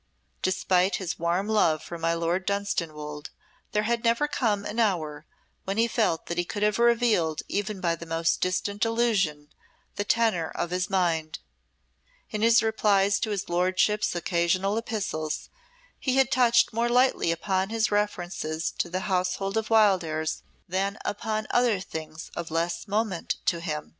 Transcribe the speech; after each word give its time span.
Despite 0.41 0.95
his 0.95 1.19
warm 1.19 1.47
love 1.47 1.83
for 1.83 1.99
my 1.99 2.15
Lord 2.15 2.47
Dunstanwolde 2.47 3.29
there 3.71 3.83
had 3.83 4.03
never 4.03 4.27
come 4.27 4.65
an 4.65 4.79
hour 4.79 5.27
when 5.65 5.77
he 5.77 5.87
felt 5.87 6.25
that 6.25 6.39
he 6.39 6.43
could 6.43 6.63
have 6.63 6.79
revealed 6.79 7.43
even 7.47 7.79
by 7.79 7.93
the 7.95 8.07
most 8.07 8.41
distant 8.41 8.83
allusion 8.83 9.49
the 9.97 10.03
tenor 10.03 10.51
of 10.55 10.71
his 10.71 10.89
mind. 10.89 11.37
In 12.31 12.41
his 12.41 12.63
replies 12.63 13.19
to 13.19 13.29
his 13.29 13.47
lordship's 13.47 14.15
occasional 14.15 14.75
epistles 14.75 15.51
he 15.99 16.15
had 16.15 16.31
touched 16.31 16.73
more 16.73 16.89
lightly 16.89 17.31
upon 17.31 17.69
his 17.69 17.91
references 17.91 18.71
to 18.79 18.89
the 18.89 19.01
household 19.01 19.55
of 19.55 19.69
Wildairs 19.69 20.41
than 20.67 20.97
upon 21.05 21.45
other 21.51 21.79
things 21.79 22.31
of 22.35 22.49
less 22.49 22.87
moment 22.87 23.35
to 23.45 23.59
him. 23.59 23.89